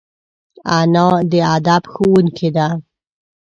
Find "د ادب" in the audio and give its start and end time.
1.31-1.83